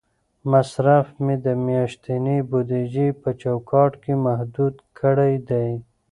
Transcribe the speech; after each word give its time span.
مصرف 0.51 1.07
مې 1.23 1.35
د 1.45 1.47
میاشتنۍ 1.65 2.39
بودیجې 2.49 3.07
په 3.21 3.29
چوکاټ 3.41 3.91
کې 4.03 4.13
محدود 4.25 4.75
کړی 4.99 5.33
دی. 5.49 5.69